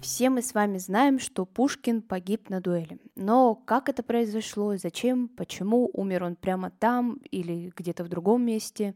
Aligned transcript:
Все 0.00 0.30
мы 0.30 0.42
с 0.42 0.54
вами 0.54 0.78
знаем, 0.78 1.18
что 1.18 1.44
Пушкин 1.44 2.02
погиб 2.02 2.50
на 2.50 2.60
дуэли. 2.60 2.98
Но 3.16 3.56
как 3.56 3.88
это 3.88 4.04
произошло, 4.04 4.76
зачем, 4.76 5.28
почему, 5.28 5.90
умер 5.92 6.22
он 6.22 6.36
прямо 6.36 6.70
там 6.70 7.20
или 7.30 7.72
где-то 7.74 8.04
в 8.04 8.08
другом 8.08 8.42
месте, 8.42 8.94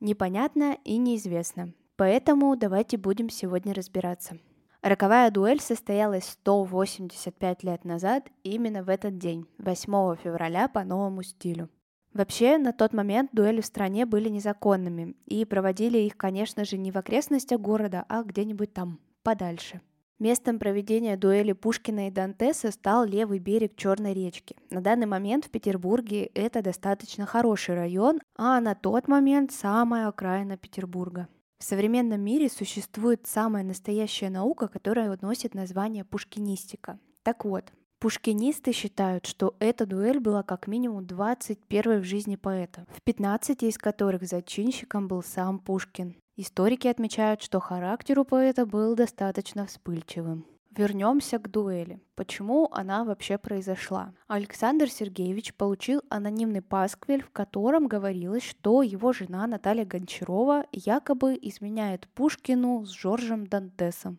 непонятно 0.00 0.76
и 0.84 0.96
неизвестно. 0.96 1.72
Поэтому 1.96 2.56
давайте 2.56 2.96
будем 2.96 3.30
сегодня 3.30 3.74
разбираться. 3.74 4.38
Роковая 4.82 5.30
дуэль 5.30 5.60
состоялась 5.60 6.24
185 6.24 7.62
лет 7.62 7.84
назад 7.84 8.28
именно 8.42 8.82
в 8.82 8.88
этот 8.88 9.18
день, 9.18 9.46
8 9.58 10.16
февраля 10.16 10.68
по 10.68 10.82
новому 10.82 11.22
стилю. 11.22 11.68
Вообще, 12.12 12.58
на 12.58 12.72
тот 12.72 12.92
момент 12.92 13.30
дуэли 13.32 13.60
в 13.60 13.66
стране 13.66 14.04
были 14.04 14.28
незаконными, 14.28 15.14
и 15.26 15.44
проводили 15.44 15.98
их, 15.98 16.16
конечно 16.16 16.64
же, 16.64 16.76
не 16.76 16.90
в 16.90 16.96
окрестностях 16.96 17.60
города, 17.60 18.04
а 18.08 18.24
где-нибудь 18.24 18.72
там, 18.72 18.98
подальше. 19.22 19.80
Местом 20.20 20.58
проведения 20.58 21.16
дуэли 21.16 21.52
Пушкина 21.54 22.08
и 22.08 22.10
Дантеса 22.10 22.70
стал 22.72 23.06
левый 23.06 23.38
берег 23.38 23.74
Черной 23.74 24.12
речки. 24.12 24.54
На 24.68 24.82
данный 24.82 25.06
момент 25.06 25.46
в 25.46 25.50
Петербурге 25.50 26.26
это 26.34 26.60
достаточно 26.60 27.24
хороший 27.24 27.74
район, 27.74 28.20
а 28.36 28.60
на 28.60 28.74
тот 28.74 29.08
момент 29.08 29.50
самая 29.50 30.08
окраина 30.08 30.58
Петербурга. 30.58 31.26
В 31.58 31.64
современном 31.64 32.20
мире 32.20 32.50
существует 32.50 33.26
самая 33.26 33.64
настоящая 33.64 34.28
наука, 34.28 34.68
которая 34.68 35.18
носит 35.22 35.54
название 35.54 36.04
пушкинистика. 36.04 36.98
Так 37.22 37.46
вот, 37.46 37.72
Пушкинисты 37.98 38.72
считают, 38.72 39.26
что 39.26 39.56
эта 39.58 39.84
дуэль 39.84 40.20
была 40.20 40.42
как 40.42 40.66
минимум 40.66 41.06
21 41.06 42.00
в 42.00 42.04
жизни 42.04 42.36
поэта, 42.36 42.86
в 42.88 43.02
15 43.02 43.62
из 43.62 43.76
которых 43.76 44.22
зачинщиком 44.24 45.06
был 45.06 45.22
сам 45.22 45.58
Пушкин. 45.58 46.16
Историки 46.42 46.88
отмечают, 46.88 47.42
что 47.42 47.60
характер 47.60 48.18
у 48.18 48.24
поэта 48.24 48.64
был 48.64 48.96
достаточно 48.96 49.66
вспыльчивым. 49.66 50.46
Вернемся 50.74 51.38
к 51.38 51.50
дуэли. 51.50 52.00
Почему 52.14 52.70
она 52.72 53.04
вообще 53.04 53.36
произошла? 53.36 54.14
Александр 54.26 54.88
Сергеевич 54.88 55.52
получил 55.52 56.00
анонимный 56.08 56.62
пасквиль, 56.62 57.22
в 57.22 57.28
котором 57.30 57.88
говорилось, 57.88 58.42
что 58.42 58.80
его 58.80 59.12
жена 59.12 59.46
Наталья 59.46 59.84
Гончарова 59.84 60.64
якобы 60.72 61.38
изменяет 61.42 62.08
Пушкину 62.14 62.86
с 62.86 62.88
Жоржем 62.88 63.46
Дантесом. 63.46 64.16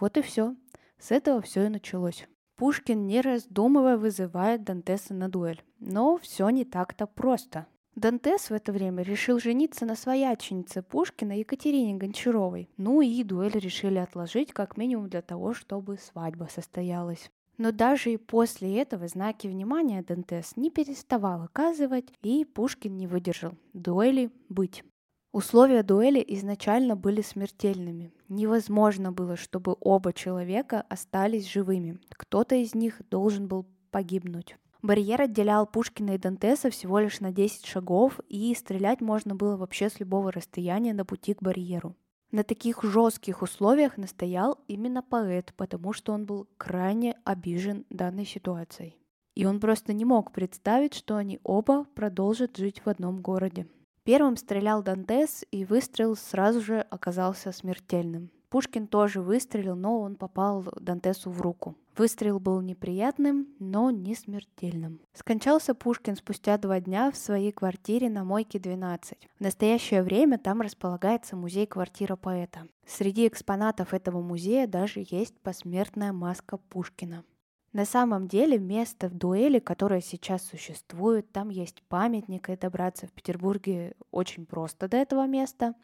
Вот 0.00 0.16
и 0.16 0.22
все. 0.22 0.56
С 0.98 1.12
этого 1.12 1.40
все 1.42 1.66
и 1.66 1.68
началось. 1.68 2.26
Пушкин, 2.56 3.06
не 3.06 3.20
раздумывая, 3.20 3.96
вызывает 3.96 4.64
Дантеса 4.64 5.14
на 5.14 5.28
дуэль. 5.28 5.62
Но 5.78 6.16
все 6.16 6.48
не 6.48 6.64
так-то 6.64 7.06
просто. 7.06 7.68
Дантес 7.96 8.50
в 8.50 8.52
это 8.52 8.72
время 8.72 9.02
решил 9.02 9.38
жениться 9.38 9.86
на 9.86 9.96
свояченице 9.96 10.82
Пушкина 10.82 11.38
Екатерине 11.38 11.94
Гончаровой. 11.94 12.68
Ну 12.76 13.00
и 13.00 13.22
дуэль 13.24 13.58
решили 13.58 13.96
отложить 13.96 14.52
как 14.52 14.76
минимум 14.76 15.08
для 15.08 15.22
того, 15.22 15.54
чтобы 15.54 15.96
свадьба 15.96 16.46
состоялась. 16.52 17.30
Но 17.56 17.72
даже 17.72 18.12
и 18.12 18.18
после 18.18 18.82
этого 18.82 19.08
знаки 19.08 19.46
внимания 19.46 20.02
Дантес 20.02 20.56
не 20.56 20.70
переставал 20.70 21.44
оказывать, 21.44 22.12
и 22.22 22.44
Пушкин 22.44 22.98
не 22.98 23.06
выдержал. 23.06 23.52
Дуэли 23.72 24.30
быть. 24.50 24.84
Условия 25.32 25.82
дуэли 25.82 26.22
изначально 26.28 26.96
были 26.96 27.22
смертельными. 27.22 28.12
Невозможно 28.28 29.10
было, 29.10 29.36
чтобы 29.36 29.74
оба 29.80 30.12
человека 30.12 30.84
остались 30.90 31.50
живыми. 31.50 31.98
Кто-то 32.10 32.56
из 32.56 32.74
них 32.74 33.00
должен 33.08 33.48
был 33.48 33.64
погибнуть. 33.90 34.56
Барьер 34.86 35.22
отделял 35.22 35.66
Пушкина 35.66 36.14
и 36.14 36.18
Дантеса 36.18 36.70
всего 36.70 37.00
лишь 37.00 37.18
на 37.18 37.32
10 37.32 37.66
шагов, 37.66 38.20
и 38.28 38.54
стрелять 38.54 39.00
можно 39.00 39.34
было 39.34 39.56
вообще 39.56 39.90
с 39.90 39.98
любого 39.98 40.30
расстояния 40.30 40.94
на 40.94 41.04
пути 41.04 41.34
к 41.34 41.42
барьеру. 41.42 41.96
На 42.30 42.44
таких 42.44 42.84
жестких 42.84 43.42
условиях 43.42 43.96
настоял 43.96 44.60
именно 44.68 45.02
поэт, 45.02 45.52
потому 45.56 45.92
что 45.92 46.12
он 46.12 46.24
был 46.24 46.46
крайне 46.56 47.16
обижен 47.24 47.84
данной 47.90 48.24
ситуацией. 48.24 48.96
И 49.34 49.44
он 49.44 49.58
просто 49.58 49.92
не 49.92 50.04
мог 50.04 50.30
представить, 50.30 50.94
что 50.94 51.16
они 51.16 51.40
оба 51.42 51.84
продолжат 51.96 52.56
жить 52.56 52.80
в 52.84 52.88
одном 52.88 53.22
городе. 53.22 53.66
Первым 54.04 54.36
стрелял 54.36 54.84
Дантес, 54.84 55.44
и 55.50 55.64
выстрел 55.64 56.14
сразу 56.14 56.60
же 56.60 56.78
оказался 56.78 57.50
смертельным. 57.50 58.30
Пушкин 58.48 58.86
тоже 58.86 59.20
выстрелил, 59.20 59.74
но 59.74 60.00
он 60.00 60.16
попал 60.16 60.64
Дантесу 60.80 61.30
в 61.30 61.40
руку. 61.40 61.74
Выстрел 61.96 62.38
был 62.38 62.60
неприятным, 62.60 63.48
но 63.58 63.90
не 63.90 64.14
смертельным. 64.14 65.00
Скончался 65.14 65.74
Пушкин 65.74 66.16
спустя 66.16 66.58
два 66.58 66.78
дня 66.80 67.10
в 67.10 67.16
своей 67.16 67.52
квартире 67.52 68.10
на 68.10 68.22
Мойке 68.22 68.58
12. 68.58 69.18
В 69.38 69.40
настоящее 69.40 70.02
время 70.02 70.38
там 70.38 70.60
располагается 70.60 71.36
музей-квартира 71.36 72.16
поэта. 72.16 72.68
Среди 72.86 73.26
экспонатов 73.26 73.94
этого 73.94 74.20
музея 74.20 74.66
даже 74.66 75.04
есть 75.08 75.38
посмертная 75.40 76.12
маска 76.12 76.58
Пушкина. 76.58 77.24
На 77.72 77.84
самом 77.84 78.26
деле 78.26 78.58
место 78.58 79.08
в 79.08 79.14
дуэли, 79.14 79.58
которое 79.58 80.00
сейчас 80.00 80.46
существует, 80.46 81.30
там 81.32 81.50
есть 81.50 81.82
памятник, 81.88 82.48
и 82.48 82.56
добраться 82.56 83.06
в 83.06 83.12
Петербурге 83.12 83.94
очень 84.10 84.46
просто 84.46 84.88
до 84.88 84.96
этого 84.96 85.26
места. 85.26 85.74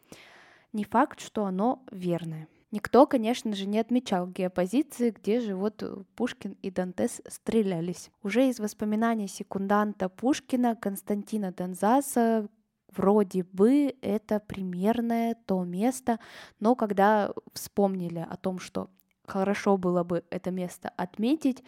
Не 0.73 0.83
факт, 0.83 1.19
что 1.21 1.45
оно 1.45 1.83
верное. 1.91 2.47
Никто, 2.71 3.05
конечно 3.05 3.53
же, 3.53 3.67
не 3.67 3.77
отмечал 3.77 4.27
геопозиции, 4.27 5.11
где 5.11 5.39
же 5.39 5.55
вот 5.55 5.83
Пушкин 6.15 6.57
и 6.63 6.71
Дантес 6.71 7.21
стрелялись. 7.27 8.09
Уже 8.23 8.49
из 8.49 8.59
воспоминаний 8.59 9.27
секунданта 9.27 10.09
Пушкина 10.09 10.75
Константина 10.75 11.51
Донзаса 11.51 12.49
вроде 12.89 13.43
бы 13.43 13.95
это 14.01 14.39
примерное 14.39 15.35
то 15.45 15.63
место, 15.63 16.19
но 16.59 16.75
когда 16.75 17.31
вспомнили 17.53 18.25
о 18.27 18.35
том, 18.37 18.57
что 18.57 18.89
хорошо 19.27 19.77
было 19.77 20.03
бы 20.03 20.23
это 20.31 20.49
место 20.49 20.89
отметить. 20.97 21.63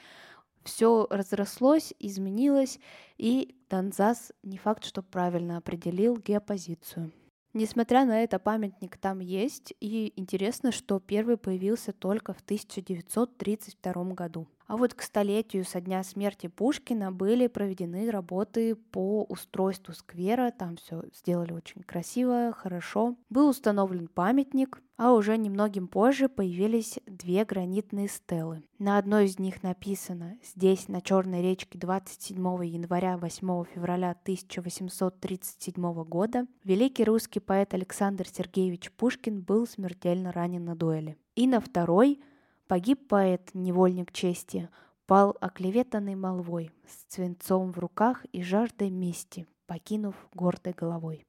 Все 0.63 1.05
разрослось, 1.11 1.93
изменилось, 1.99 2.79
и 3.19 3.55
Танзас 3.69 4.31
не 4.41 4.57
факт, 4.57 4.83
что 4.83 5.03
правильно 5.03 5.57
определил 5.57 6.17
геопозицию. 6.17 7.11
Несмотря 7.55 8.03
на 8.03 8.21
это, 8.21 8.37
памятник 8.37 8.97
там 8.97 9.21
есть, 9.21 9.73
и 9.79 10.11
интересно, 10.17 10.73
что 10.73 10.99
первый 10.99 11.37
появился 11.37 11.93
только 11.93 12.33
в 12.33 12.41
1932 12.41 13.93
году. 14.11 14.45
А 14.67 14.77
вот 14.77 14.95
к 14.95 15.01
столетию 15.03 15.63
со 15.63 15.79
дня 15.79 16.03
смерти 16.03 16.47
Пушкина 16.47 17.11
были 17.11 17.47
проведены 17.47 18.09
работы 18.09 18.75
по 18.75 19.23
устройству 19.23 19.93
сквера, 19.93 20.51
там 20.51 20.77
все 20.77 21.03
сделали 21.13 21.53
очень 21.53 21.83
красиво, 21.83 22.51
хорошо. 22.51 23.15
Был 23.29 23.49
установлен 23.49 24.07
памятник, 24.07 24.81
а 24.97 25.13
уже 25.13 25.37
немногим 25.37 25.87
позже 25.87 26.29
появились 26.29 26.99
две 27.05 27.45
гранитные 27.45 28.07
стелы. 28.07 28.63
На 28.79 28.97
одной 28.97 29.25
из 29.25 29.37
них 29.37 29.61
написано 29.61 30.37
«Здесь, 30.43 30.87
на 30.87 31.01
Черной 31.01 31.41
речке 31.43 31.77
27 31.77 32.37
января 32.65 33.17
8 33.17 33.65
февраля 33.65 34.11
1837 34.11 36.03
года 36.05 36.47
великий 36.63 37.03
русский 37.03 37.39
поэт 37.39 37.73
Александр 37.73 38.27
Сергеевич 38.27 38.91
Пушкин 38.93 39.41
был 39.41 39.67
смертельно 39.67 40.31
ранен 40.31 40.65
на 40.65 40.75
дуэли». 40.75 41.17
И 41.35 41.45
на 41.45 41.59
второй– 41.59 42.19
Погиб 42.67 43.07
поэт, 43.07 43.51
невольник 43.53 44.11
чести, 44.11 44.69
пал 45.05 45.37
оклеветанный 45.39 46.15
молвой, 46.15 46.71
с 46.87 47.13
свинцом 47.13 47.71
в 47.71 47.77
руках 47.77 48.25
и 48.31 48.41
жаждой 48.41 48.89
мести, 48.89 49.47
покинув 49.67 50.15
гордой 50.33 50.73
головой. 50.73 51.23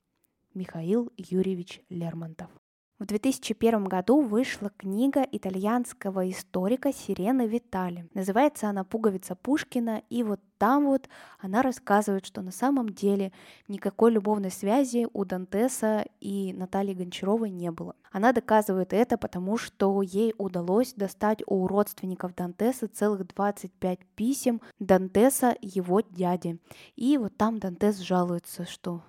Михаил 0.54 1.12
Юрьевич 1.18 1.82
Лермонтов 1.90 2.50
в 2.98 3.04
2001 3.04 3.84
году 3.84 4.22
вышла 4.22 4.70
книга 4.70 5.26
итальянского 5.30 6.30
историка 6.30 6.94
Сирены 6.94 7.46
Витали. 7.46 8.08
Называется 8.14 8.68
она 8.68 8.84
«Пуговица 8.84 9.34
Пушкина», 9.34 10.02
и 10.08 10.22
вот 10.22 10.40
там 10.56 10.86
вот 10.86 11.08
она 11.38 11.60
рассказывает, 11.60 12.24
что 12.24 12.40
на 12.40 12.52
самом 12.52 12.88
деле 12.88 13.32
никакой 13.68 14.12
любовной 14.12 14.50
связи 14.50 15.06
у 15.12 15.26
Дантеса 15.26 16.06
и 16.20 16.54
Натальи 16.54 16.94
Гончаровой 16.94 17.50
не 17.50 17.70
было. 17.70 17.94
Она 18.12 18.32
доказывает 18.32 18.94
это, 18.94 19.18
потому 19.18 19.58
что 19.58 20.00
ей 20.00 20.34
удалось 20.38 20.94
достать 20.94 21.42
у 21.46 21.66
родственников 21.66 22.34
Дантеса 22.34 22.88
целых 22.88 23.26
25 23.26 23.98
писем 24.14 24.62
Дантеса 24.78 25.54
его 25.60 26.00
дяде. 26.00 26.58
И 26.94 27.18
вот 27.18 27.36
там 27.36 27.58
Дантес 27.58 27.98
жалуется, 27.98 28.64
что 28.64 29.02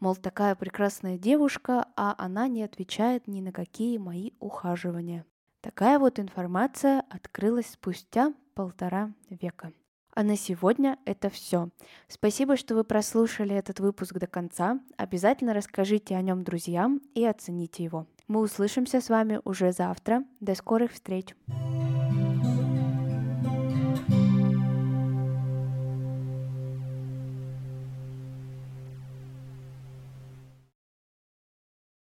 Мол, 0.00 0.14
такая 0.14 0.54
прекрасная 0.54 1.18
девушка, 1.18 1.86
а 1.96 2.14
она 2.18 2.48
не 2.48 2.62
отвечает 2.62 3.26
ни 3.26 3.40
на 3.40 3.52
какие 3.52 3.98
мои 3.98 4.32
ухаживания. 4.40 5.24
Такая 5.60 5.98
вот 5.98 6.18
информация 6.20 7.02
открылась 7.10 7.70
спустя 7.70 8.34
полтора 8.54 9.12
века. 9.30 9.72
А 10.14 10.22
на 10.22 10.36
сегодня 10.36 10.98
это 11.04 11.28
все. 11.28 11.68
Спасибо, 12.08 12.56
что 12.56 12.74
вы 12.74 12.84
прослушали 12.84 13.54
этот 13.54 13.80
выпуск 13.80 14.14
до 14.14 14.26
конца. 14.26 14.80
Обязательно 14.96 15.52
расскажите 15.52 16.14
о 16.16 16.22
нем 16.22 16.42
друзьям 16.42 17.02
и 17.14 17.24
оцените 17.24 17.84
его. 17.84 18.06
Мы 18.26 18.40
услышимся 18.40 19.00
с 19.00 19.08
вами 19.10 19.40
уже 19.44 19.72
завтра. 19.72 20.24
До 20.40 20.54
скорых 20.54 20.92
встреч! 20.92 21.34